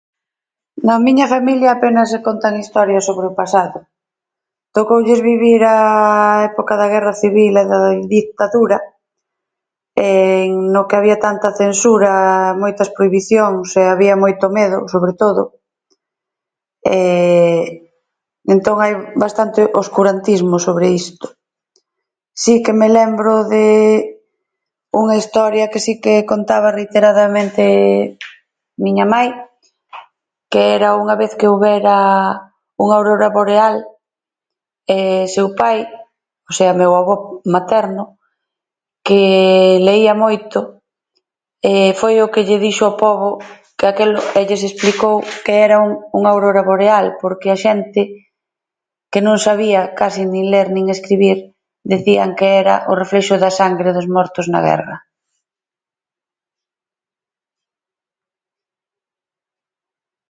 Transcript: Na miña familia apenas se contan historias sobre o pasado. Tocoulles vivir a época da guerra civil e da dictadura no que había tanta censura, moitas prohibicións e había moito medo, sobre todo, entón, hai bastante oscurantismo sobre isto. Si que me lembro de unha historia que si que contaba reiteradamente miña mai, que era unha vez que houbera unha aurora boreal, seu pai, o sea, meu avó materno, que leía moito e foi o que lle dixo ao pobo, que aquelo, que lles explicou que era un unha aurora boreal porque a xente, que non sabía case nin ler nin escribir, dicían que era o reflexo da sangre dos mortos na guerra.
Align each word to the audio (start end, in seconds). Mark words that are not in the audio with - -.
Na 0.87 0.95
miña 1.05 1.25
familia 1.35 1.69
apenas 1.73 2.07
se 2.13 2.19
contan 2.27 2.61
historias 2.63 3.03
sobre 3.09 3.25
o 3.31 3.37
pasado. 3.41 3.77
Tocoulles 4.75 5.21
vivir 5.31 5.61
a 5.75 5.77
época 6.51 6.73
da 6.81 6.87
guerra 6.93 7.13
civil 7.23 7.53
e 7.57 7.63
da 7.71 7.81
dictadura 8.17 8.77
no 10.73 10.81
que 10.87 10.97
había 10.97 11.17
tanta 11.27 11.49
censura, 11.61 12.55
moitas 12.63 12.89
prohibicións 12.95 13.67
e 13.81 13.83
había 13.93 14.15
moito 14.23 14.45
medo, 14.59 14.87
sobre 14.93 15.13
todo, 15.21 15.41
entón, 18.55 18.77
hai 18.83 18.93
bastante 19.23 19.59
oscurantismo 19.81 20.55
sobre 20.67 20.87
isto. 21.01 21.27
Si 22.41 22.53
que 22.65 22.73
me 22.81 22.87
lembro 22.97 23.45
de 23.53 23.67
unha 24.95 25.15
historia 25.21 25.69
que 25.71 25.77
si 25.85 25.93
que 26.03 26.25
contaba 26.31 26.73
reiteradamente 26.73 27.61
miña 28.83 29.05
mai, 29.05 29.29
que 30.51 30.73
era 30.77 30.97
unha 30.97 31.13
vez 31.21 31.31
que 31.39 31.45
houbera 31.51 31.95
unha 32.81 32.95
aurora 32.97 33.29
boreal, 33.35 33.77
seu 35.35 35.53
pai, 35.53 35.85
o 36.49 36.51
sea, 36.57 36.71
meu 36.73 36.89
avó 36.99 37.15
materno, 37.45 38.03
que 39.07 39.23
leía 39.81 40.13
moito 40.13 40.77
e 41.65 41.93
foi 41.97 42.21
o 42.21 42.29
que 42.33 42.45
lle 42.47 42.61
dixo 42.65 42.83
ao 42.85 42.97
pobo, 43.01 43.29
que 43.77 43.87
aquelo, 43.91 44.19
que 44.33 44.45
lles 44.45 44.61
explicou 44.67 45.23
que 45.45 45.63
era 45.65 45.79
un 45.81 45.91
unha 46.13 46.29
aurora 46.33 46.61
boreal 46.67 47.07
porque 47.21 47.47
a 47.55 47.57
xente, 47.65 48.27
que 49.11 49.21
non 49.25 49.39
sabía 49.41 49.95
case 49.97 50.21
nin 50.29 50.51
ler 50.53 50.67
nin 50.75 50.85
escribir, 50.93 51.55
dicían 51.87 52.35
que 52.37 52.59
era 52.61 52.85
o 52.91 52.93
reflexo 53.01 53.39
da 53.41 53.49
sangre 53.49 53.89
dos 53.95 54.05
mortos 54.11 54.45
na 54.53 54.59
guerra. 54.61 54.95